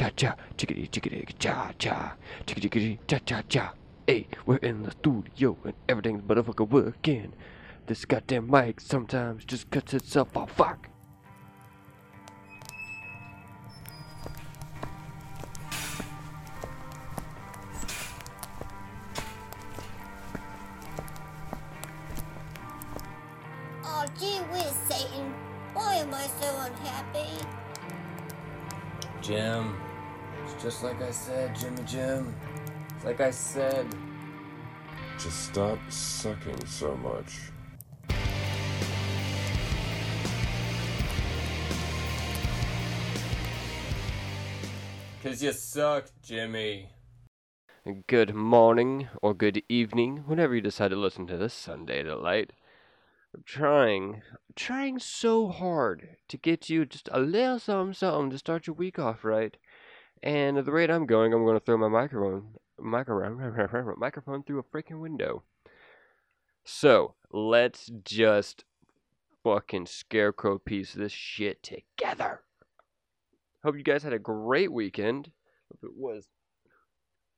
cha 0.00 0.08
cha, 0.16 0.34
chickadee 0.56 0.86
chickadee 0.86 1.26
cha 1.38 1.72
cha, 1.78 2.16
chickadee 2.46 2.68
chickadee 2.70 2.98
cha 3.06 3.18
cha 3.18 3.42
cha. 3.50 3.74
Hey, 4.06 4.26
we're 4.46 4.56
in 4.56 4.82
the 4.82 4.92
studio 4.92 5.58
and 5.62 5.74
everything's 5.90 6.22
motherfucker 6.22 6.66
working. 6.66 7.34
This 7.86 8.06
goddamn 8.06 8.50
mic 8.50 8.80
sometimes 8.80 9.44
just 9.44 9.70
cuts 9.70 9.92
itself 9.92 10.34
off. 10.38 10.52
Fuck. 10.52 10.88
Oh, 23.84 24.06
gee 24.18 24.38
whiz, 24.50 24.72
Satan. 24.88 25.34
Why 25.74 25.96
am 25.96 26.14
I 26.14 26.26
so 26.40 26.56
unhappy? 26.56 27.46
Jim, 29.20 29.76
it's 30.44 30.62
just 30.62 30.82
like 30.82 31.00
I 31.02 31.10
said, 31.10 31.54
Jimmy 31.54 31.82
Jim. 31.86 32.34
It's 32.94 33.04
like 33.04 33.20
I 33.20 33.30
said. 33.30 33.86
Just 35.18 35.46
stop 35.46 35.78
sucking 35.90 36.66
so 36.66 36.96
much. 36.96 37.38
Cause 45.22 45.42
you 45.42 45.52
suck, 45.52 46.06
Jimmy. 46.22 46.88
Good 48.06 48.34
morning 48.34 49.08
or 49.20 49.34
good 49.34 49.62
evening, 49.68 50.24
whenever 50.26 50.54
you 50.54 50.62
decide 50.62 50.88
to 50.88 50.96
listen 50.96 51.26
to 51.26 51.36
this 51.36 51.52
Sunday 51.52 52.02
Delight. 52.02 52.52
I'm 53.34 53.42
trying, 53.44 54.22
trying 54.56 54.98
so 54.98 55.48
hard 55.48 56.16
to 56.28 56.36
get 56.36 56.68
you 56.68 56.84
just 56.84 57.08
a 57.12 57.20
little 57.20 57.58
something, 57.58 57.94
something 57.94 58.30
to 58.30 58.38
start 58.38 58.66
your 58.66 58.74
week 58.74 58.98
off 58.98 59.24
right. 59.24 59.56
And 60.22 60.58
at 60.58 60.64
the 60.64 60.72
rate 60.72 60.90
I'm 60.90 61.06
going, 61.06 61.32
I'm 61.32 61.44
going 61.44 61.58
to 61.58 61.64
throw 61.64 61.78
my 61.78 61.88
microphone, 61.88 62.54
microphone, 62.78 63.94
microphone 63.98 64.42
through 64.42 64.60
a 64.60 64.62
freaking 64.62 65.00
window. 65.00 65.44
So 66.64 67.14
let's 67.32 67.90
just 68.04 68.64
fucking 69.42 69.86
scarecrow 69.86 70.58
piece 70.58 70.92
this 70.92 71.12
shit 71.12 71.62
together. 71.62 72.42
Hope 73.64 73.76
you 73.76 73.82
guys 73.82 74.02
had 74.02 74.12
a 74.12 74.18
great 74.18 74.72
weekend. 74.72 75.32
Hope 75.70 75.90
it 75.90 75.96
was 75.96 76.28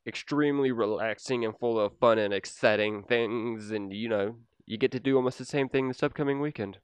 extremely 0.06 0.73
relaxing 0.73 1.45
and 1.45 1.56
full 1.59 1.78
of 1.78 1.97
fun 1.99 2.19
and 2.19 2.34
exciting 2.34 3.05
things, 3.05 3.71
and 3.71 3.93
you 3.93 4.09
know, 4.09 4.37
you 4.67 4.77
get 4.77 4.93
to 4.93 5.01
do 5.01 5.17
almost 5.17 5.39
the 5.39 5.45
same 5.45 5.69
thing 5.69 5.89
this 5.89 6.03
upcoming 6.03 6.41
weekend. 6.41 6.78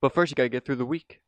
But 0.00 0.14
first, 0.14 0.30
you 0.30 0.34
gotta 0.34 0.48
get 0.48 0.64
through 0.64 0.76
the 0.76 0.86
week, 0.86 1.20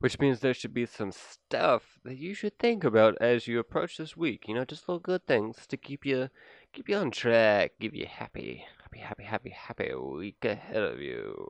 which 0.00 0.18
means 0.18 0.40
there 0.40 0.54
should 0.54 0.72
be 0.74 0.86
some 0.86 1.12
stuff 1.12 1.98
that 2.04 2.16
you 2.16 2.34
should 2.34 2.58
think 2.58 2.84
about 2.84 3.16
as 3.20 3.46
you 3.46 3.58
approach 3.58 3.98
this 3.98 4.16
week. 4.16 4.48
You 4.48 4.54
know, 4.54 4.64
just 4.64 4.88
little 4.88 4.98
good 4.98 5.26
things 5.26 5.66
to 5.68 5.76
keep 5.76 6.04
you 6.04 6.30
keep 6.72 6.88
you 6.88 6.96
on 6.96 7.10
track, 7.10 7.72
give 7.78 7.94
you 7.94 8.06
happy, 8.06 8.64
happy, 8.82 8.98
happy, 8.98 9.24
happy, 9.24 9.50
happy 9.50 9.94
week 9.94 10.42
ahead 10.42 10.82
of 10.82 11.00
you. 11.00 11.48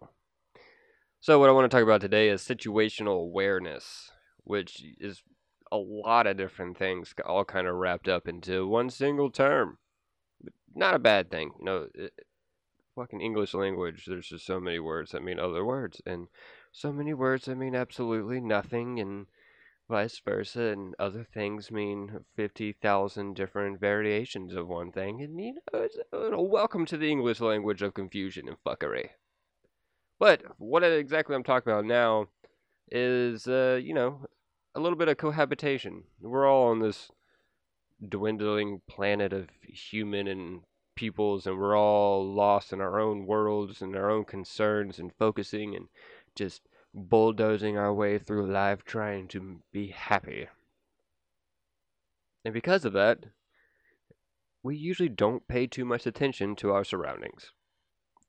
So, 1.20 1.38
what 1.38 1.48
I 1.48 1.52
want 1.52 1.70
to 1.70 1.74
talk 1.74 1.84
about 1.84 2.00
today 2.00 2.28
is 2.28 2.42
situational 2.42 3.22
awareness, 3.22 4.10
which 4.42 4.82
is 4.98 5.22
a 5.70 5.76
lot 5.76 6.26
of 6.26 6.36
different 6.36 6.76
things 6.76 7.14
all 7.24 7.44
kind 7.44 7.68
of 7.68 7.76
wrapped 7.76 8.08
up 8.08 8.26
into 8.26 8.66
one 8.66 8.90
single 8.90 9.30
term. 9.30 9.78
Not 10.74 10.94
a 10.94 10.98
bad 10.98 11.30
thing, 11.30 11.52
you 11.58 11.64
know. 11.64 11.86
It, 11.94 12.12
fucking 12.96 13.20
English 13.20 13.54
language, 13.54 14.06
there's 14.06 14.28
just 14.28 14.44
so 14.44 14.58
many 14.58 14.78
words 14.78 15.12
that 15.12 15.22
mean 15.22 15.38
other 15.38 15.64
words, 15.64 16.02
and 16.04 16.26
so 16.72 16.92
many 16.92 17.14
words 17.14 17.46
that 17.46 17.56
mean 17.56 17.74
absolutely 17.74 18.40
nothing, 18.40 19.00
and 19.00 19.26
vice 19.88 20.20
versa, 20.24 20.62
and 20.62 20.94
other 20.98 21.24
things 21.24 21.70
mean 21.70 22.24
50,000 22.36 23.34
different 23.34 23.80
variations 23.80 24.54
of 24.54 24.68
one 24.68 24.92
thing, 24.92 25.20
and 25.20 25.40
you 25.40 25.54
know, 25.54 25.80
it's, 25.80 25.98
uh, 26.12 26.40
welcome 26.40 26.86
to 26.86 26.96
the 26.96 27.10
English 27.10 27.40
language 27.40 27.82
of 27.82 27.94
confusion 27.94 28.48
and 28.48 28.56
fuckery. 28.64 29.10
But 30.18 30.42
what 30.58 30.84
exactly 30.84 31.34
I'm 31.34 31.42
talking 31.42 31.72
about 31.72 31.86
now 31.86 32.28
is, 32.90 33.46
uh, 33.48 33.80
you 33.82 33.94
know, 33.94 34.26
a 34.74 34.80
little 34.80 34.98
bit 34.98 35.08
of 35.08 35.16
cohabitation. 35.16 36.04
We're 36.20 36.46
all 36.48 36.68
on 36.68 36.78
this 36.78 37.10
dwindling 38.06 38.82
planet 38.86 39.32
of 39.32 39.48
human 39.62 40.28
and 40.28 40.60
peoples, 40.94 41.46
and 41.46 41.58
we're 41.58 41.76
all 41.76 42.24
lost 42.32 42.72
in 42.72 42.80
our 42.80 43.00
own 43.00 43.26
worlds 43.26 43.80
and 43.80 43.96
our 43.96 44.10
own 44.10 44.24
concerns 44.24 44.98
and 44.98 45.12
focusing 45.18 45.74
and 45.74 45.88
just 46.34 46.62
bulldozing 46.94 47.76
our 47.76 47.92
way 47.94 48.18
through 48.18 48.50
life 48.50 48.84
trying 48.84 49.28
to 49.28 49.60
be 49.72 49.88
happy. 49.88 50.48
And 52.44 52.54
because 52.54 52.84
of 52.84 52.92
that, 52.94 53.18
we 54.62 54.76
usually 54.76 55.08
don't 55.08 55.46
pay 55.48 55.66
too 55.66 55.84
much 55.84 56.06
attention 56.06 56.56
to 56.56 56.72
our 56.72 56.84
surroundings 56.84 57.52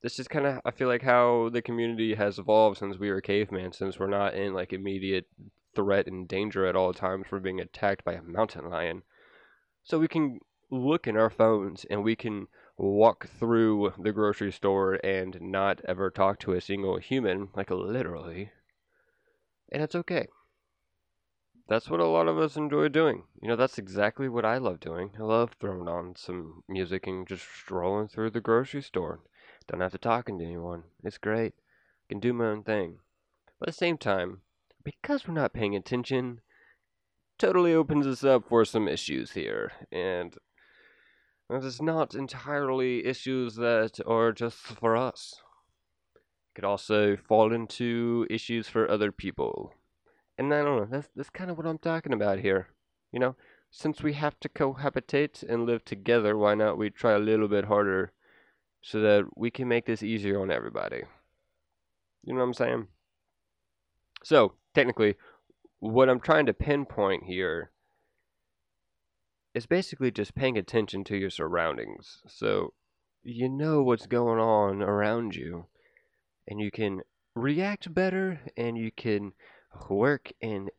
this 0.02 0.18
is 0.18 0.28
kind 0.28 0.46
of 0.46 0.60
I 0.64 0.72
feel 0.72 0.88
like 0.88 1.02
how 1.02 1.48
the 1.52 1.62
community 1.62 2.14
has 2.14 2.38
evolved 2.38 2.78
since 2.78 2.98
we 2.98 3.10
were 3.10 3.20
cavemen, 3.20 3.72
since 3.72 3.98
we're 3.98 4.08
not 4.08 4.34
in 4.34 4.52
like 4.52 4.72
immediate 4.72 5.26
threat 5.74 6.06
and 6.06 6.28
danger 6.28 6.66
at 6.66 6.76
all 6.76 6.92
times 6.92 7.26
from 7.28 7.42
being 7.42 7.60
attacked 7.60 8.04
by 8.04 8.14
a 8.14 8.22
mountain 8.22 8.68
lion. 8.68 9.02
So 9.84 9.98
we 9.98 10.08
can 10.08 10.40
look 10.70 11.06
in 11.06 11.16
our 11.16 11.30
phones 11.30 11.86
and 11.88 12.02
we 12.02 12.16
can 12.16 12.48
walk 12.76 13.28
through 13.28 13.92
the 13.98 14.12
grocery 14.12 14.52
store 14.52 14.94
and 15.04 15.38
not 15.40 15.80
ever 15.86 16.10
talk 16.10 16.38
to 16.40 16.52
a 16.52 16.60
single 16.60 16.98
human, 16.98 17.48
like 17.54 17.70
literally. 17.70 18.50
And 19.70 19.82
it's 19.82 19.94
okay. 19.94 20.26
That's 21.68 21.88
what 21.88 22.00
a 22.00 22.06
lot 22.06 22.28
of 22.28 22.38
us 22.38 22.56
enjoy 22.56 22.88
doing. 22.88 23.24
You 23.40 23.48
know, 23.48 23.56
that's 23.56 23.78
exactly 23.78 24.28
what 24.28 24.44
I 24.44 24.58
love 24.58 24.80
doing. 24.80 25.12
I 25.18 25.22
love 25.22 25.52
throwing 25.58 25.88
on 25.88 26.14
some 26.16 26.64
music 26.68 27.06
and 27.06 27.26
just 27.26 27.44
strolling 27.44 28.08
through 28.08 28.30
the 28.30 28.40
grocery 28.40 28.82
store. 28.82 29.20
Don't 29.68 29.80
have 29.80 29.92
to 29.92 29.98
talking 29.98 30.38
to 30.38 30.44
anyone. 30.44 30.82
It's 31.04 31.18
great. 31.18 31.54
I 31.54 32.04
can 32.10 32.20
do 32.20 32.32
my 32.32 32.46
own 32.46 32.64
thing. 32.64 32.98
But 33.58 33.68
at 33.68 33.74
the 33.74 33.78
same 33.78 33.96
time, 33.96 34.42
because 34.84 35.26
we're 35.26 35.34
not 35.34 35.54
paying 35.54 35.76
attention, 35.76 36.40
totally 37.38 37.72
opens 37.72 38.06
us 38.06 38.24
up 38.24 38.48
for 38.48 38.64
some 38.64 38.88
issues 38.88 39.32
here. 39.32 39.72
And 39.90 40.36
it's 41.56 41.82
not 41.82 42.14
entirely 42.14 43.04
issues 43.04 43.56
that 43.56 44.00
are 44.06 44.32
just 44.32 44.56
for 44.56 44.96
us. 44.96 45.42
It 46.14 46.54
could 46.54 46.64
also 46.64 47.16
fall 47.16 47.52
into 47.52 48.26
issues 48.30 48.68
for 48.68 48.90
other 48.90 49.12
people. 49.12 49.74
And 50.38 50.52
I 50.52 50.62
don't 50.62 50.76
know, 50.76 50.86
that's 50.90 51.08
that's 51.14 51.30
kind 51.30 51.50
of 51.50 51.56
what 51.56 51.66
I'm 51.66 51.78
talking 51.78 52.12
about 52.12 52.38
here. 52.38 52.68
You 53.12 53.20
know, 53.20 53.36
since 53.70 54.02
we 54.02 54.14
have 54.14 54.38
to 54.40 54.48
cohabitate 54.48 55.42
and 55.42 55.66
live 55.66 55.84
together, 55.84 56.36
why 56.36 56.54
not 56.54 56.78
we 56.78 56.90
try 56.90 57.12
a 57.12 57.18
little 57.18 57.48
bit 57.48 57.66
harder 57.66 58.12
so 58.82 59.00
that 59.00 59.24
we 59.36 59.50
can 59.50 59.68
make 59.68 59.86
this 59.86 60.02
easier 60.02 60.40
on 60.40 60.50
everybody. 60.50 61.02
You 62.24 62.34
know 62.34 62.40
what 62.40 62.46
I'm 62.46 62.54
saying? 62.54 62.86
So, 64.24 64.54
technically, 64.74 65.16
what 65.80 66.08
I'm 66.08 66.20
trying 66.20 66.46
to 66.46 66.52
pinpoint 66.52 67.24
here 67.24 67.70
is 69.54 69.66
basically 69.66 70.10
just 70.10 70.34
paying 70.34 70.56
attention 70.56 71.04
to 71.04 71.16
your 71.16 71.30
surroundings. 71.30 72.22
So, 72.26 72.72
you 73.22 73.48
know 73.48 73.82
what's 73.82 74.06
going 74.06 74.40
on 74.40 74.82
around 74.82 75.34
you, 75.34 75.66
and 76.48 76.60
you 76.60 76.70
can 76.70 77.02
react 77.34 77.92
better, 77.94 78.40
and 78.56 78.76
you 78.76 78.90
can 78.90 79.32
work 79.88 80.32
and, 80.40 80.70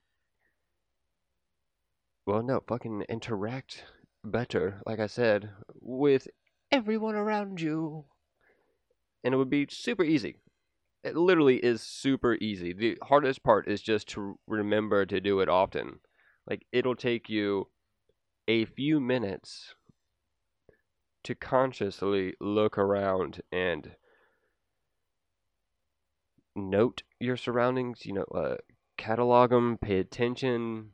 well, 2.25 2.44
no, 2.44 2.62
fucking 2.67 3.06
interact 3.09 3.85
better, 4.23 4.81
like 4.85 5.00
I 5.00 5.07
said, 5.07 5.50
with 5.81 6.28
everyone 6.72 7.16
around 7.16 7.62
you. 7.62 8.06
And 9.23 9.33
it 9.33 9.38
would 9.38 9.50
be 9.50 9.67
super 9.69 10.03
easy. 10.03 10.38
It 11.03 11.16
literally 11.16 11.57
is 11.57 11.81
super 11.81 12.35
easy. 12.35 12.73
The 12.73 12.97
hardest 13.03 13.44
part 13.44 13.67
is 13.67 13.81
just 13.81 14.07
to 14.09 14.39
remember 14.47 15.06
to 15.06 15.19
do 15.19 15.39
it 15.41 15.50
often. 15.50 16.00
Like, 16.50 16.66
it'll 16.72 16.95
take 16.95 17.30
you 17.30 17.68
a 18.48 18.66
few 18.66 19.00
minutes 19.00 19.75
to 21.24 21.36
consciously 21.36 22.34
look 22.42 22.78
around 22.78 23.42
and 23.51 23.95
note 26.56 27.04
your 27.19 27.38
surroundings, 27.38 28.06
you 28.06 28.13
know, 28.13 28.25
uh, 28.36 28.56
catalog 28.98 29.51
them, 29.51 29.78
pay 29.78 30.00
attention. 30.00 30.90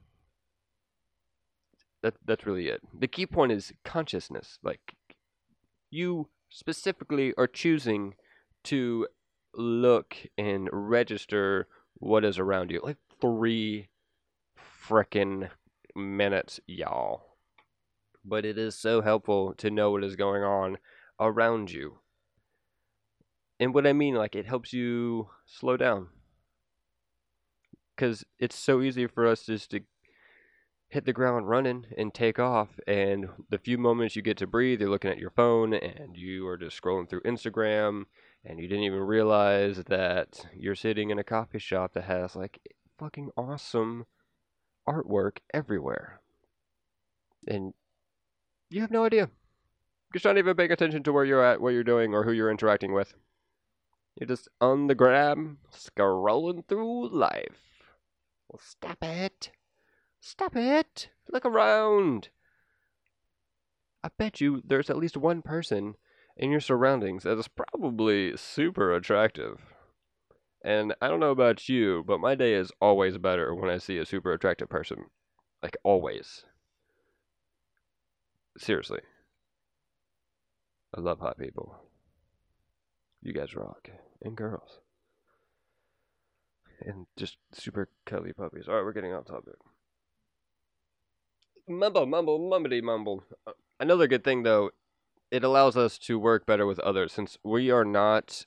That 2.02 2.14
that's 2.26 2.46
really 2.46 2.68
it. 2.68 2.82
The 2.98 3.08
key 3.08 3.26
point 3.26 3.52
is 3.52 3.74
consciousness. 3.84 4.58
Like 4.64 4.96
you 5.90 6.30
specifically 6.50 7.34
are 7.38 7.48
choosing 7.48 8.16
to 8.66 9.08
look 9.54 10.16
and 10.38 10.70
register 10.72 11.68
what 11.96 12.24
is 12.24 12.40
around 12.40 12.72
you. 12.72 12.80
Like 12.82 12.98
three 13.20 13.90
frickin' 14.88 15.50
minutes, 15.96 16.60
y'all. 16.68 17.29
But 18.30 18.46
it 18.46 18.58
is 18.58 18.76
so 18.76 19.02
helpful 19.02 19.54
to 19.56 19.72
know 19.72 19.92
what 19.92 20.04
is 20.04 20.16
going 20.16 20.44
on 20.44 20.78
around 21.20 21.72
you. 21.72 22.00
And 23.60 23.74
what 23.74 23.88
I 23.88 23.94
mean, 23.94 24.16
like, 24.16 24.36
it 24.36 24.46
helps 24.46 24.72
you 24.72 25.30
slow 25.46 25.76
down. 25.76 26.08
Because 27.96 28.24
it's 28.38 28.56
so 28.56 28.82
easy 28.82 29.08
for 29.08 29.28
us 29.28 29.46
just 29.46 29.72
to 29.72 29.82
hit 30.88 31.06
the 31.06 31.14
ground 31.14 31.50
running 31.50 31.86
and 31.98 32.14
take 32.14 32.40
off. 32.40 32.80
And 32.88 33.30
the 33.50 33.58
few 33.58 33.78
moments 33.78 34.16
you 34.16 34.22
get 34.22 34.38
to 34.38 34.48
breathe, 34.48 34.80
you're 34.80 34.90
looking 34.90 35.12
at 35.12 35.20
your 35.20 35.32
phone 35.32 35.74
and 35.74 36.16
you 36.16 36.48
are 36.48 36.58
just 36.58 36.82
scrolling 36.82 37.10
through 37.10 37.22
Instagram 37.22 38.06
and 38.46 38.60
you 38.60 38.68
didn't 38.68 38.86
even 38.86 39.00
realize 39.00 39.84
that 39.88 40.46
you're 40.56 40.76
sitting 40.76 41.10
in 41.10 41.20
a 41.20 41.24
coffee 41.24 41.60
shop 41.60 41.94
that 41.94 42.06
has 42.06 42.36
like 42.36 42.60
fucking 42.98 43.30
awesome 43.36 44.06
artwork 44.88 45.38
everywhere. 45.54 46.22
And 47.48 47.74
you 48.70 48.82
have 48.82 48.92
no 48.92 49.06
idea. 49.06 49.30
You're 50.14 50.22
not 50.24 50.38
even 50.38 50.56
paying 50.56 50.72
attention 50.72 51.04
to 51.04 51.14
where 51.14 51.26
you're 51.26 51.44
at, 51.44 51.62
what 51.62 51.74
you're 51.74 51.84
doing, 51.84 52.14
or 52.14 52.24
who 52.24 52.32
you're 52.32 52.52
interacting 52.52 52.94
with. 52.94 53.14
You're 54.16 54.28
just 54.28 54.48
on 54.60 54.88
the 54.88 54.96
gram, 54.96 55.60
scrolling 55.72 56.68
through 56.68 57.10
life. 57.10 57.94
Well, 58.50 58.60
stop 58.64 58.98
it. 59.04 59.52
Stop 60.20 60.56
it! 60.56 61.10
Look 61.32 61.46
around! 61.46 62.30
I 64.04 64.10
bet 64.18 64.42
you 64.42 64.62
there's 64.66 64.90
at 64.90 64.98
least 64.98 65.16
one 65.16 65.42
person 65.42 65.96
in 66.36 66.52
your 66.52 66.60
surroundings 66.60 67.24
that 67.24 67.38
is 67.38 67.48
probably 67.48 68.36
super 68.36 68.94
attractive. 68.94 69.62
And 70.64 70.94
I 71.02 71.08
don't 71.08 71.20
know 71.20 71.32
about 71.32 71.70
you, 71.70 72.04
but 72.06 72.20
my 72.20 72.36
day 72.36 72.54
is 72.54 72.72
always 72.82 73.18
better 73.18 73.56
when 73.56 73.70
I 73.70 73.78
see 73.78 73.98
a 73.98 74.06
super 74.06 74.34
attractive 74.34 74.70
person. 74.70 75.06
Like, 75.64 75.78
always. 75.84 76.46
Seriously. 78.60 79.00
I 80.96 81.02
love 81.02 81.20
hot 81.20 81.40
people. 81.40 81.76
You 83.22 83.34
guys 83.34 83.56
rock. 83.56 83.90
And 84.22 84.36
girls. 84.36 84.80
And 86.86 87.08
just 87.18 87.38
super 87.54 87.90
cuddly 88.06 88.34
puppies. 88.34 88.68
Alright, 88.68 88.86
we're 88.86 88.94
getting 88.94 89.14
off 89.14 89.26
topic 89.26 89.56
mumble, 91.70 92.06
mumble, 92.06 92.40
mumbity 92.40 92.82
mumble. 92.82 93.24
Uh, 93.46 93.52
another 93.80 94.08
good 94.08 94.24
thing, 94.24 94.44
though, 94.44 94.72
it 95.32 95.44
allows 95.44 95.78
us 95.78 95.98
to 96.00 96.20
work 96.20 96.46
better 96.46 96.66
with 96.66 96.80
others 96.80 97.14
since 97.14 97.38
we 97.44 97.70
are 97.72 97.86
not. 97.86 98.46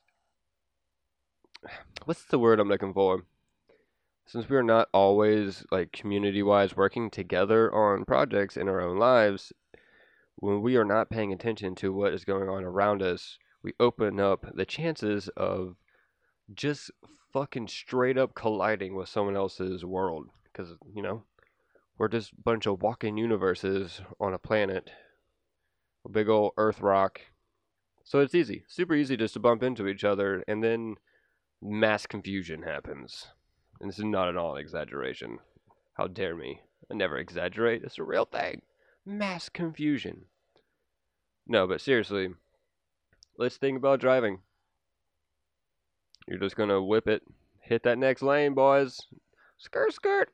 What's 2.04 2.24
the 2.24 2.38
word 2.38 2.60
I'm 2.60 2.68
looking 2.68 2.92
for? 2.92 3.24
Since 4.26 4.48
we 4.48 4.56
are 4.56 4.62
not 4.62 4.88
always, 4.92 5.64
like, 5.70 5.92
community 5.92 6.42
wise 6.42 6.76
working 6.76 7.10
together 7.10 7.72
on 7.72 8.04
projects 8.04 8.56
in 8.56 8.68
our 8.68 8.80
own 8.80 8.98
lives, 8.98 9.52
when 10.42 10.60
we 10.60 10.74
are 10.74 10.84
not 10.84 11.08
paying 11.08 11.32
attention 11.32 11.72
to 11.76 11.92
what 11.92 12.12
is 12.12 12.24
going 12.24 12.48
on 12.48 12.64
around 12.64 13.00
us, 13.00 13.38
we 13.62 13.74
open 13.78 14.18
up 14.18 14.44
the 14.56 14.66
chances 14.66 15.28
of 15.36 15.76
just 16.52 16.90
fucking 17.32 17.68
straight 17.68 18.18
up 18.18 18.34
colliding 18.34 18.96
with 18.96 19.08
someone 19.08 19.36
else's 19.36 19.84
world. 19.84 20.26
Because, 20.42 20.74
you 20.92 21.00
know, 21.00 21.22
we're 21.96 22.08
just 22.08 22.32
a 22.32 22.42
bunch 22.42 22.66
of 22.66 22.82
walking 22.82 23.16
universes 23.16 24.00
on 24.18 24.34
a 24.34 24.38
planet. 24.38 24.90
A 26.04 26.08
big 26.08 26.28
old 26.28 26.54
Earth 26.56 26.80
rock. 26.80 27.20
So 28.02 28.18
it's 28.18 28.34
easy, 28.34 28.64
super 28.66 28.96
easy 28.96 29.16
just 29.16 29.34
to 29.34 29.40
bump 29.40 29.62
into 29.62 29.86
each 29.86 30.02
other, 30.02 30.42
and 30.48 30.60
then 30.60 30.96
mass 31.62 32.04
confusion 32.04 32.62
happens. 32.62 33.28
And 33.80 33.88
this 33.88 34.00
is 34.00 34.04
not 34.04 34.28
at 34.28 34.36
all 34.36 34.56
an 34.56 34.60
exaggeration. 34.60 35.38
How 35.96 36.08
dare 36.08 36.34
me? 36.34 36.62
I 36.90 36.94
never 36.94 37.16
exaggerate. 37.16 37.84
It's 37.84 38.00
a 38.00 38.02
real 38.02 38.24
thing. 38.24 38.62
Mass 39.06 39.48
confusion. 39.48 40.24
No, 41.46 41.66
but 41.66 41.80
seriously, 41.80 42.28
let's 43.36 43.56
think 43.56 43.76
about 43.76 44.00
driving. 44.00 44.40
You're 46.28 46.38
just 46.38 46.56
gonna 46.56 46.82
whip 46.82 47.08
it, 47.08 47.22
hit 47.60 47.82
that 47.82 47.98
next 47.98 48.22
lane, 48.22 48.54
boys. 48.54 49.00
Skirt, 49.58 49.92
skirt 49.92 50.32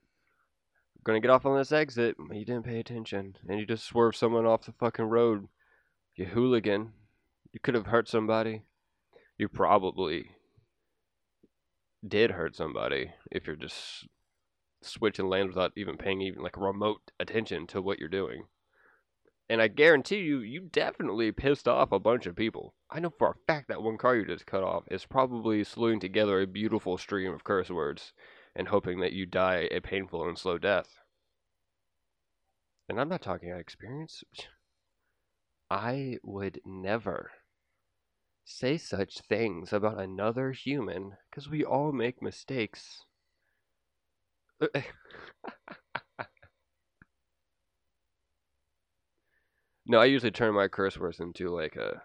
gonna 1.08 1.20
get 1.20 1.30
off 1.30 1.46
on 1.46 1.56
this 1.56 1.72
exit. 1.72 2.16
You 2.30 2.44
didn't 2.44 2.66
pay 2.66 2.78
attention, 2.78 3.34
and 3.48 3.58
you 3.58 3.64
just 3.64 3.86
swerved 3.86 4.16
someone 4.16 4.44
off 4.44 4.66
the 4.66 4.72
fucking 4.72 5.06
road. 5.06 5.48
You 6.14 6.26
hooligan. 6.26 6.92
You 7.50 7.60
could 7.60 7.74
have 7.74 7.86
hurt 7.86 8.08
somebody. 8.08 8.64
You 9.38 9.48
probably 9.48 10.32
did 12.06 12.32
hurt 12.32 12.54
somebody 12.54 13.12
if 13.30 13.46
you're 13.46 13.56
just 13.56 14.06
switching 14.82 15.28
lanes 15.28 15.48
without 15.48 15.72
even 15.76 15.96
paying 15.96 16.20
even 16.20 16.42
like 16.42 16.58
remote 16.58 17.10
attention 17.18 17.66
to 17.68 17.80
what 17.80 17.98
you're 17.98 18.08
doing. 18.10 18.44
And 19.50 19.62
I 19.62 19.68
guarantee 19.68 20.18
you, 20.18 20.40
you 20.40 20.60
definitely 20.60 21.32
pissed 21.32 21.66
off 21.66 21.90
a 21.90 21.98
bunch 21.98 22.26
of 22.26 22.36
people. 22.36 22.74
I 22.90 23.00
know 23.00 23.10
for 23.18 23.30
a 23.30 23.46
fact 23.46 23.68
that 23.68 23.82
one 23.82 23.96
car 23.96 24.14
you 24.14 24.26
just 24.26 24.44
cut 24.44 24.62
off 24.62 24.84
is 24.90 25.06
probably 25.06 25.64
slewing 25.64 26.00
together 26.00 26.40
a 26.40 26.46
beautiful 26.46 26.98
stream 26.98 27.32
of 27.32 27.44
curse 27.44 27.70
words 27.70 28.12
and 28.54 28.68
hoping 28.68 29.00
that 29.00 29.14
you 29.14 29.24
die 29.24 29.68
a 29.70 29.80
painful 29.80 30.28
and 30.28 30.38
slow 30.38 30.58
death. 30.58 30.98
And 32.88 33.00
I'm 33.00 33.08
not 33.08 33.22
talking 33.22 33.50
out 33.50 33.60
experience. 33.60 34.22
I 35.70 36.18
would 36.22 36.60
never 36.64 37.30
say 38.44 38.78
such 38.78 39.20
things 39.20 39.72
about 39.72 40.00
another 40.00 40.52
human 40.52 41.12
because 41.30 41.48
we 41.48 41.64
all 41.64 41.92
make 41.92 42.22
mistakes. 42.22 43.04
no, 49.88 49.98
I 49.98 50.04
usually 50.04 50.30
turn 50.30 50.54
my 50.54 50.68
curse 50.68 50.98
words 50.98 51.18
into 51.18 51.48
like 51.48 51.76
a, 51.76 52.02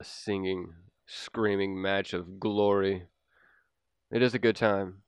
a 0.00 0.04
singing, 0.04 0.74
screaming 1.06 1.80
match 1.80 2.12
of 2.12 2.38
glory 2.38 3.06
it 4.12 4.22
is 4.22 4.34
a 4.34 4.38
good 4.38 4.56
time. 4.56 4.98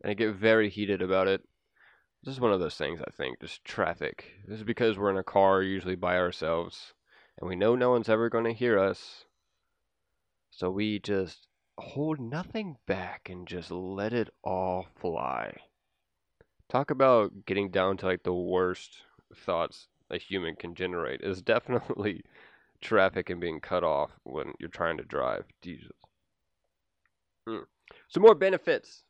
And 0.00 0.10
I 0.10 0.14
get 0.14 0.34
very 0.34 0.70
heated 0.70 1.02
about 1.02 1.28
it. 1.28 1.42
This 2.24 2.34
is 2.34 2.40
one 2.40 2.50
of 2.50 2.60
those 2.60 2.76
things, 2.76 3.00
I 3.06 3.10
think, 3.10 3.40
just 3.40 3.62
traffic. 3.62 4.32
This 4.48 4.58
is 4.58 4.64
because 4.64 4.96
we're 4.96 5.10
in 5.10 5.18
a 5.18 5.22
car, 5.22 5.62
usually 5.62 5.96
by 5.96 6.16
ourselves, 6.16 6.94
and 7.38 7.46
we 7.46 7.56
know 7.56 7.76
no 7.76 7.90
one's 7.90 8.08
ever 8.08 8.30
going 8.30 8.44
to 8.44 8.54
hear 8.54 8.78
us. 8.78 9.26
So 10.50 10.70
we 10.70 10.98
just 10.98 11.46
hold 11.78 12.18
nothing 12.18 12.76
back 12.86 13.28
and 13.30 13.46
just 13.46 13.70
let 13.70 14.14
it 14.14 14.30
all 14.42 14.86
fly. 14.98 15.58
Talk 16.70 16.90
about 16.90 17.44
getting 17.44 17.70
down 17.70 17.98
to 17.98 18.06
like 18.06 18.22
the 18.22 18.32
worst 18.32 19.02
thoughts 19.36 19.88
a 20.10 20.18
human 20.18 20.56
can 20.56 20.74
generate 20.74 21.20
is 21.22 21.42
definitely 21.42 22.22
traffic 22.80 23.30
and 23.30 23.40
being 23.40 23.60
cut 23.60 23.84
off 23.84 24.10
when 24.24 24.52
you're 24.58 24.68
trying 24.68 24.98
to 24.98 25.04
drive. 25.04 25.44
Jesus. 25.62 25.92
Mm. 27.48 27.64
Some 28.08 28.22
more 28.22 28.34
benefits 28.34 29.04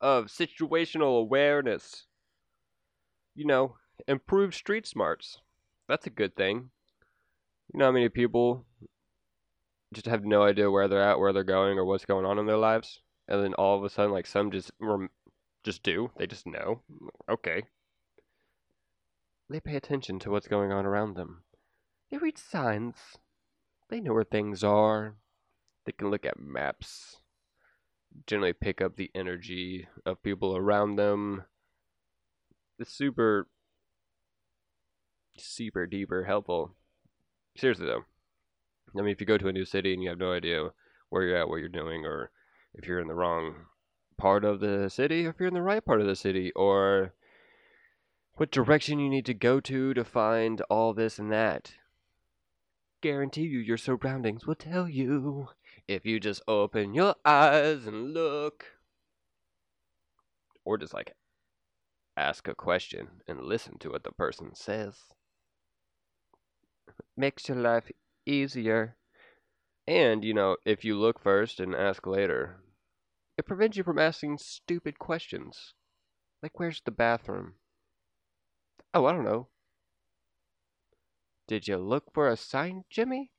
of 0.00 0.26
situational 0.26 1.20
awareness. 1.20 2.06
You 3.34 3.46
know, 3.46 3.76
improved 4.06 4.54
street 4.54 4.86
smarts. 4.86 5.38
That's 5.88 6.06
a 6.06 6.10
good 6.10 6.36
thing. 6.36 6.70
You 7.72 7.78
know 7.78 7.86
how 7.86 7.92
many 7.92 8.08
people 8.08 8.64
just 9.92 10.06
have 10.06 10.24
no 10.24 10.42
idea 10.42 10.70
where 10.70 10.88
they're 10.88 11.02
at, 11.02 11.18
where 11.18 11.32
they're 11.32 11.44
going, 11.44 11.78
or 11.78 11.84
what's 11.84 12.04
going 12.04 12.26
on 12.26 12.38
in 12.38 12.46
their 12.46 12.56
lives, 12.56 13.00
and 13.26 13.42
then 13.42 13.54
all 13.54 13.76
of 13.76 13.84
a 13.84 13.90
sudden, 13.90 14.12
like 14.12 14.26
some 14.26 14.50
just 14.50 14.70
just 15.64 15.82
do. 15.82 16.10
They 16.16 16.26
just 16.26 16.46
know. 16.46 16.82
Okay. 17.30 17.62
They 19.50 19.60
pay 19.60 19.76
attention 19.76 20.18
to 20.20 20.30
what's 20.30 20.48
going 20.48 20.72
on 20.72 20.84
around 20.84 21.14
them. 21.14 21.44
They 22.10 22.18
read 22.18 22.38
signs. 22.38 22.96
They 23.88 24.00
know 24.00 24.12
where 24.12 24.24
things 24.24 24.62
are. 24.62 25.16
They 25.84 25.92
can 25.92 26.10
look 26.10 26.26
at 26.26 26.38
maps 26.38 27.18
generally 28.26 28.52
pick 28.52 28.80
up 28.80 28.96
the 28.96 29.10
energy 29.14 29.88
of 30.04 30.22
people 30.22 30.56
around 30.56 30.96
them. 30.96 31.44
It's 32.78 32.92
super, 32.92 33.48
super 35.36 35.86
deeper 35.86 36.24
helpful. 36.24 36.74
Seriously 37.56 37.86
though, 37.86 38.04
I 38.96 39.02
mean, 39.02 39.12
if 39.12 39.20
you 39.20 39.26
go 39.26 39.38
to 39.38 39.48
a 39.48 39.52
new 39.52 39.64
city 39.64 39.92
and 39.92 40.02
you 40.02 40.08
have 40.08 40.18
no 40.18 40.32
idea 40.32 40.70
where 41.08 41.24
you're 41.24 41.36
at, 41.36 41.48
what 41.48 41.56
you're 41.56 41.68
doing, 41.68 42.04
or 42.04 42.30
if 42.74 42.86
you're 42.86 43.00
in 43.00 43.08
the 43.08 43.14
wrong 43.14 43.54
part 44.16 44.44
of 44.44 44.60
the 44.60 44.88
city, 44.88 45.26
or 45.26 45.30
if 45.30 45.36
you're 45.38 45.48
in 45.48 45.54
the 45.54 45.62
right 45.62 45.84
part 45.84 46.00
of 46.00 46.06
the 46.06 46.16
city, 46.16 46.52
or 46.54 47.14
what 48.38 48.52
direction 48.52 49.00
you 49.00 49.10
need 49.10 49.26
to 49.26 49.34
go 49.34 49.58
to 49.58 49.92
to 49.94 50.04
find 50.04 50.60
all 50.70 50.94
this 50.94 51.18
and 51.18 51.32
that. 51.32 51.72
Guarantee 53.00 53.42
you 53.42 53.58
your 53.58 53.76
surroundings 53.76 54.46
will 54.46 54.54
tell 54.54 54.88
you. 54.88 55.48
If 55.88 56.06
you 56.06 56.20
just 56.20 56.42
open 56.46 56.94
your 56.94 57.16
eyes 57.24 57.86
and 57.86 58.14
look, 58.14 58.64
or 60.64 60.78
just 60.78 60.94
like 60.94 61.14
ask 62.16 62.46
a 62.46 62.54
question 62.54 63.08
and 63.26 63.42
listen 63.42 63.78
to 63.78 63.90
what 63.90 64.04
the 64.04 64.12
person 64.12 64.54
says, 64.54 64.96
makes 67.16 67.48
your 67.48 67.58
life 67.58 67.90
easier. 68.24 68.96
And, 69.86 70.22
you 70.22 70.34
know, 70.34 70.56
if 70.64 70.84
you 70.84 70.96
look 70.96 71.20
first 71.20 71.58
and 71.58 71.74
ask 71.74 72.06
later, 72.06 72.60
it 73.36 73.46
prevents 73.46 73.76
you 73.76 73.82
from 73.82 73.98
asking 73.98 74.38
stupid 74.38 74.98
questions. 74.98 75.74
Like, 76.42 76.60
where's 76.60 76.82
the 76.84 76.90
bathroom? 76.90 77.54
Oh, 78.94 79.06
I 79.06 79.12
don't 79.12 79.24
know. 79.24 79.48
Did 81.46 81.66
you 81.66 81.78
look 81.78 82.12
for 82.12 82.28
a 82.28 82.36
sign, 82.36 82.84
Jimmy? 82.90 83.30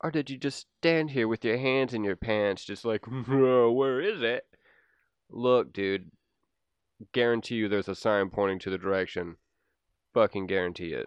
Or 0.00 0.10
did 0.10 0.30
you 0.30 0.38
just 0.38 0.66
stand 0.78 1.10
here 1.10 1.28
with 1.28 1.44
your 1.44 1.58
hands 1.58 1.92
in 1.92 2.04
your 2.04 2.16
pants, 2.16 2.64
just 2.64 2.84
like, 2.84 3.04
where 3.28 4.00
is 4.00 4.22
it? 4.22 4.44
Look, 5.28 5.72
dude, 5.72 6.10
guarantee 7.12 7.56
you 7.56 7.68
there's 7.68 7.88
a 7.88 7.94
sign 7.94 8.30
pointing 8.30 8.58
to 8.60 8.70
the 8.70 8.78
direction. 8.78 9.36
Fucking 10.14 10.46
guarantee 10.46 10.92
it. 10.92 11.06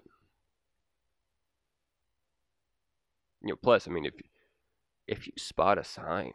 You 3.42 3.50
know, 3.50 3.56
plus, 3.62 3.88
I 3.88 3.92
mean, 3.92 4.06
if 4.06 4.14
if 5.06 5.28
you 5.28 5.34
spot 5.38 5.78
a 5.78 5.84
sign, 5.84 6.32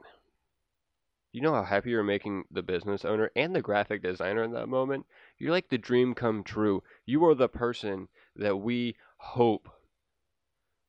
you 1.32 1.42
know 1.42 1.54
how 1.54 1.62
happy 1.62 1.90
you're 1.90 2.02
making 2.02 2.44
the 2.50 2.62
business 2.62 3.04
owner 3.04 3.30
and 3.36 3.54
the 3.54 3.62
graphic 3.62 4.02
designer 4.02 4.42
in 4.42 4.52
that 4.52 4.68
moment? 4.68 5.06
You're 5.38 5.52
like 5.52 5.68
the 5.68 5.78
dream 5.78 6.14
come 6.14 6.42
true. 6.42 6.82
You 7.04 7.24
are 7.26 7.34
the 7.34 7.48
person 7.48 8.08
that 8.36 8.56
we 8.56 8.96
hope 9.18 9.68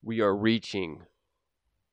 we 0.02 0.22
are 0.22 0.36
reaching 0.36 1.04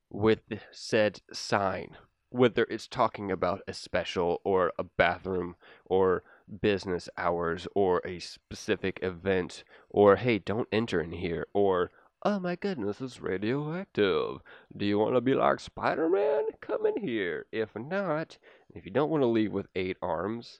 with 0.09 0.39
said 0.71 1.21
sign, 1.33 1.97
whether 2.29 2.65
it's 2.69 2.87
talking 2.87 3.31
about 3.31 3.61
a 3.67 3.73
special 3.73 4.41
or 4.45 4.71
a 4.79 4.83
bathroom 4.83 5.55
or 5.85 6.23
business 6.61 7.09
hours 7.17 7.67
or 7.75 8.01
a 8.05 8.19
specific 8.19 8.99
event 9.01 9.63
or 9.89 10.15
hey, 10.15 10.39
don't 10.39 10.69
enter 10.71 11.01
in 11.01 11.11
here 11.11 11.47
or 11.53 11.91
oh 12.27 12.39
my 12.41 12.57
goodness, 12.57 12.99
it's 12.99 13.21
radioactive. 13.21 14.39
Do 14.75 14.85
you 14.85 14.99
want 14.99 15.15
to 15.15 15.21
be 15.21 15.33
like 15.33 15.61
Spider 15.61 16.09
Man? 16.09 16.43
Come 16.59 16.85
in 16.85 17.01
here. 17.01 17.45
If 17.53 17.69
not, 17.73 18.37
if 18.69 18.85
you 18.85 18.91
don't 18.91 19.09
want 19.09 19.21
to 19.21 19.27
leave 19.27 19.53
with 19.53 19.67
eight 19.75 19.95
arms, 20.01 20.59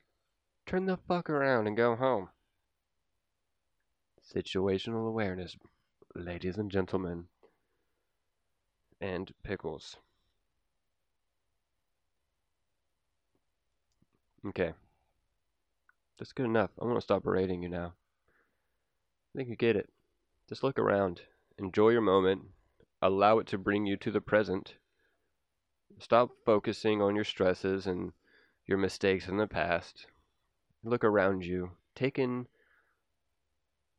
turn 0.65 0.85
the 0.85 0.95
fuck 0.95 1.29
around 1.29 1.67
and 1.67 1.75
go 1.75 1.97
home. 1.97 2.29
Situational 4.33 5.09
awareness, 5.09 5.57
ladies 6.15 6.57
and 6.57 6.71
gentlemen 6.71 7.25
and 9.01 9.33
pickles. 9.43 9.97
Okay. 14.47 14.71
That's 16.17 16.31
good 16.31 16.45
enough. 16.45 16.69
I'm 16.79 16.87
going 16.87 16.97
to 16.97 17.01
stop 17.01 17.23
berating 17.23 17.61
you 17.61 17.67
now. 17.67 17.93
I 19.35 19.37
think 19.37 19.49
you 19.49 19.57
get 19.57 19.75
it. 19.75 19.89
Just 20.47 20.63
look 20.63 20.79
around. 20.79 21.19
Enjoy 21.59 21.89
your 21.89 22.01
moment. 22.01 22.43
Allow 23.01 23.39
it 23.39 23.47
to 23.47 23.57
bring 23.57 23.85
you 23.85 23.97
to 23.97 24.11
the 24.11 24.21
present. 24.21 24.75
Stop 25.99 26.29
focusing 26.45 27.01
on 27.01 27.15
your 27.15 27.23
stresses 27.23 27.87
and 27.87 28.11
your 28.65 28.77
mistakes 28.77 29.27
in 29.27 29.37
the 29.37 29.47
past. 29.47 30.05
Look 30.83 31.03
around 31.03 31.43
you. 31.43 31.71
Take 31.95 32.19
in 32.19 32.47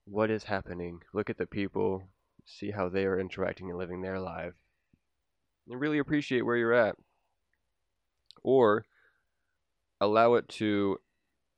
what 0.05 0.31
is 0.31 0.45
happening. 0.45 1.01
Look 1.13 1.31
at 1.31 1.39
the 1.39 1.47
people. 1.47 2.05
See 2.45 2.71
how 2.71 2.89
they 2.89 3.05
are 3.05 3.19
interacting 3.19 3.71
and 3.71 3.79
living 3.79 4.03
their 4.03 4.21
life 4.21 4.55
and 5.69 5.81
really 5.81 5.99
appreciate 5.99 6.43
where 6.43 6.57
you're 6.57 6.73
at. 6.73 6.97
Or 8.43 8.85
allow 10.01 10.35
it 10.35 10.49
to 10.49 10.99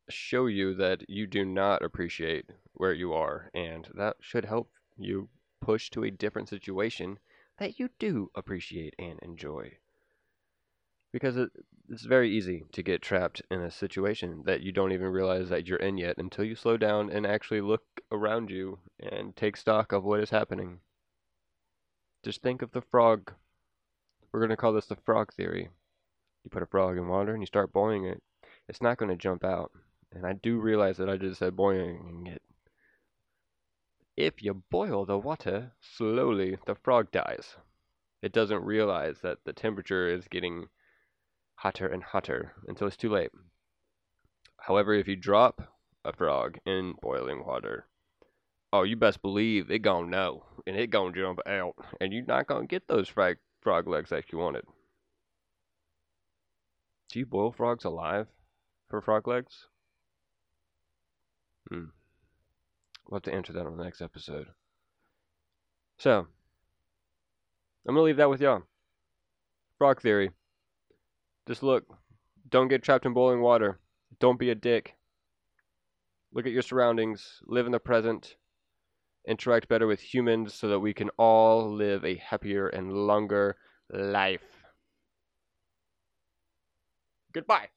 show 0.09 0.47
you 0.47 0.75
that 0.75 1.09
you 1.09 1.27
do 1.27 1.45
not 1.45 1.83
appreciate 1.83 2.47
where 2.73 2.93
you 2.93 3.13
are, 3.13 3.51
and 3.55 3.87
that 3.95 4.17
should 4.21 4.45
help 4.45 4.71
you 4.97 5.29
push 5.61 5.91
to 5.91 6.05
a 6.05 6.11
different 6.11 6.49
situation 6.49 7.19
that 7.59 7.79
you 7.79 7.91
do 7.99 8.31
appreciate 8.35 8.95
and 8.99 9.19
enjoy. 9.21 9.73
Because 11.13 11.37
it, 11.37 11.51
it's 11.89 12.05
very 12.05 12.31
easy 12.31 12.65
to 12.73 12.83
get 12.83 13.03
trapped 13.03 13.43
in 13.51 13.61
a 13.61 13.71
situation 13.71 14.43
that 14.47 14.63
you 14.63 14.73
don't 14.73 14.93
even 14.93 15.09
realize 15.09 15.49
that 15.49 15.67
you're 15.67 15.79
in 15.79 15.99
yet 15.99 16.19
until 16.19 16.45
you 16.45 16.55
slow 16.55 16.77
down 16.77 17.11
and 17.11 17.27
actually 17.27 17.61
look 17.61 17.83
around 18.13 18.51
you 18.51 18.79
and 19.01 19.35
take 19.37 19.57
stock 19.57 19.93
of 19.93 20.05
what 20.05 20.21
is 20.21 20.31
happening. 20.31 20.81
Just 22.23 22.43
think 22.43 22.63
of 22.63 22.73
the 22.73 22.83
frog 22.83 23.33
we're 24.33 24.41
going 24.41 24.51
to 24.51 24.57
call 24.57 24.73
this 24.73 24.87
the 24.87 24.97
frog 24.97 25.33
theory. 25.33 25.69
You 26.45 26.51
put 26.51 26.63
a 26.63 26.67
frog 26.67 26.97
in 26.97 27.09
water 27.09 27.33
and 27.33 27.43
you 27.43 27.47
start 27.47 27.73
boiling 27.73 28.05
it, 28.05 28.23
it's 28.69 28.83
not 28.83 28.97
going 28.97 29.11
to 29.11 29.17
jump 29.17 29.45
out. 29.45 29.73
And 30.13 30.27
I 30.27 30.33
do 30.33 30.59
realize 30.59 30.97
that 30.97 31.09
I 31.11 31.17
just 31.17 31.39
said 31.39 31.57
boiling 31.57 32.27
it. 32.27 32.43
If 34.21 34.43
you 34.43 34.53
boil 34.53 35.07
the 35.07 35.17
water 35.17 35.73
slowly, 35.81 36.59
the 36.67 36.75
frog 36.75 37.11
dies. 37.11 37.57
It 38.21 38.35
doesn't 38.35 38.67
realize 38.67 39.23
that 39.23 39.39
the 39.47 39.55
temperature 39.55 40.11
is 40.11 40.29
getting 40.29 40.69
hotter 41.55 41.87
and 41.87 42.03
hotter 42.03 42.53
until 42.69 42.87
it's 42.87 42.99
too 42.99 43.09
late. 43.09 43.31
However, 44.59 44.93
if 44.93 45.09
you 45.09 45.17
drop 45.17 45.73
a 46.05 46.13
frog 46.13 46.59
in 46.67 46.97
boiling 47.01 47.47
water, 47.47 47.87
oh, 48.75 48.83
you 48.83 48.95
best 48.95 49.23
believe 49.23 49.71
it 49.71 49.79
gonna 49.79 50.09
know 50.09 50.45
and 50.67 50.77
it 50.77 50.91
gonna 50.91 51.15
jump 51.15 51.41
out, 51.47 51.77
and 51.99 52.13
you're 52.13 52.27
not 52.27 52.47
gonna 52.47 52.67
get 52.67 52.87
those 52.89 53.09
frog 53.09 53.39
frog 53.63 53.89
legs 53.89 54.11
like 54.11 54.31
you 54.33 54.39
wanted. 54.39 54.67
Do 57.09 57.21
you 57.21 57.25
boil 57.25 57.53
frogs 57.53 57.87
alive 57.87 58.27
for 58.91 59.01
frog 59.01 59.27
legs? 59.27 59.67
Hmm. 61.71 61.87
We'll 63.11 63.17
have 63.17 63.25
to 63.25 63.35
answer 63.35 63.53
that 63.53 63.67
on 63.67 63.77
the 63.77 63.85
next 63.85 64.01
episode. 64.01 64.47
So, 65.99 66.27
I'm 67.87 67.95
going 67.95 67.97
to 67.97 68.03
leave 68.03 68.17
that 68.19 68.31
with 68.31 68.41
y'all. 68.41 68.63
Frog 69.79 70.01
theory. 70.01 70.31
Just 71.49 71.63
look. 71.63 71.85
Don't 72.49 72.69
get 72.69 72.83
trapped 72.83 73.07
in 73.07 73.13
boiling 73.13 73.41
water. 73.41 73.81
Don't 74.21 74.39
be 74.39 74.51
a 74.51 74.55
dick. 74.55 74.95
Look 76.33 76.47
at 76.47 76.53
your 76.53 76.63
surroundings. 76.63 77.41
Live 77.47 77.67
in 77.67 77.73
the 77.73 77.81
present 77.81 78.37
interact 79.27 79.69
better 79.69 79.87
with 79.87 80.01
humans 80.01 80.55
so 80.55 80.69
that 80.69 80.81
we 80.81 80.95
can 80.95 81.11
all 81.19 81.75
live 81.75 82.05
a 82.05 82.17
happier 82.17 82.69
and 82.69 82.93
longer 82.93 83.57
life. 83.93 84.65
Goodbye. 87.33 87.69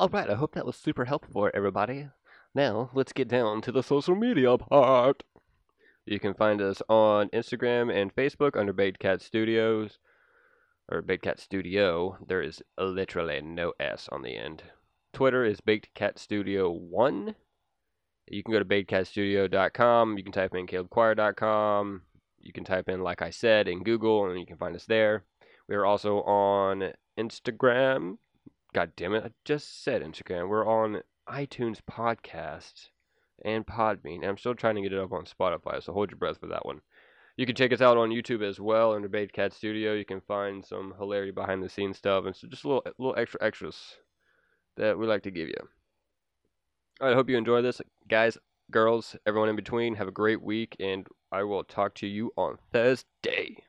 Alright, 0.00 0.30
I 0.30 0.34
hope 0.34 0.54
that 0.54 0.64
was 0.64 0.76
super 0.76 1.06
helpful 1.06 1.32
for 1.32 1.50
everybody. 1.56 2.08
Now, 2.54 2.88
let's 2.94 3.12
get 3.12 3.26
down 3.26 3.60
to 3.62 3.72
the 3.72 3.82
social 3.82 4.14
media 4.14 4.56
part. 4.56 5.24
You 6.06 6.20
can 6.20 6.34
find 6.34 6.62
us 6.62 6.80
on 6.88 7.30
Instagram 7.30 7.92
and 7.92 8.14
Facebook 8.14 8.56
under 8.56 8.72
Baked 8.72 9.00
Cat 9.00 9.20
Studios, 9.20 9.98
or 10.88 11.02
Baked 11.02 11.24
Cat 11.24 11.40
Studio. 11.40 12.16
There 12.24 12.40
is 12.40 12.62
literally 12.78 13.40
no 13.42 13.72
S 13.80 14.08
on 14.12 14.22
the 14.22 14.36
end. 14.36 14.62
Twitter 15.12 15.44
is 15.44 15.60
Baked 15.60 15.92
Cat 15.94 16.16
Studio 16.16 16.70
1. 16.70 17.34
You 18.28 18.42
can 18.44 18.52
go 18.52 18.60
to 18.60 18.64
bakedcatstudio.com. 18.64 20.16
You 20.16 20.22
can 20.22 20.32
type 20.32 20.54
in 20.54 20.68
calebquire.com. 20.68 22.02
You 22.38 22.52
can 22.52 22.62
type 22.62 22.88
in, 22.88 23.02
like 23.02 23.20
I 23.20 23.30
said, 23.30 23.66
in 23.66 23.82
Google, 23.82 24.30
and 24.30 24.38
you 24.38 24.46
can 24.46 24.58
find 24.58 24.76
us 24.76 24.86
there. 24.86 25.24
We 25.68 25.74
are 25.74 25.84
also 25.84 26.18
on 26.22 26.92
Instagram. 27.18 28.18
God 28.74 28.92
damn 28.96 29.14
it, 29.14 29.24
I 29.24 29.30
just 29.44 29.82
said 29.82 30.02
Instagram. 30.02 30.48
We're 30.48 30.66
on 30.66 31.02
iTunes 31.28 31.78
Podcast 31.90 32.90
and 33.44 33.66
Podbean. 33.66 34.26
I'm 34.26 34.36
still 34.36 34.54
trying 34.54 34.74
to 34.74 34.82
get 34.82 34.92
it 34.92 34.98
up 34.98 35.12
on 35.12 35.24
Spotify, 35.24 35.82
so 35.82 35.92
hold 35.92 36.10
your 36.10 36.18
breath 36.18 36.38
for 36.38 36.48
that 36.48 36.66
one. 36.66 36.82
You 37.36 37.46
can 37.46 37.54
check 37.54 37.72
us 37.72 37.80
out 37.80 37.96
on 37.96 38.10
YouTube 38.10 38.42
as 38.42 38.60
well 38.60 38.94
under 38.94 39.08
Baked 39.08 39.32
Cat 39.32 39.52
Studio. 39.52 39.94
You 39.94 40.04
can 40.04 40.20
find 40.20 40.64
some 40.64 40.92
hilarity 40.98 41.30
behind 41.30 41.62
the 41.62 41.68
scenes 41.68 41.96
stuff 41.96 42.26
and 42.26 42.36
so 42.36 42.48
just 42.48 42.64
a 42.64 42.68
little, 42.68 42.82
little 42.98 43.18
extra 43.18 43.42
extras 43.42 43.96
that 44.76 44.98
we 44.98 45.06
like 45.06 45.22
to 45.22 45.30
give 45.30 45.48
you. 45.48 45.68
I 47.00 47.14
hope 47.14 47.30
you 47.30 47.36
enjoy 47.36 47.62
this. 47.62 47.80
Guys, 48.08 48.36
girls, 48.70 49.16
everyone 49.24 49.48
in 49.48 49.56
between, 49.56 49.94
have 49.94 50.08
a 50.08 50.12
great 50.12 50.42
week, 50.42 50.76
and 50.80 51.06
I 51.32 51.44
will 51.44 51.64
talk 51.64 51.94
to 51.96 52.06
you 52.06 52.32
on 52.36 52.58
Thursday. 52.72 53.62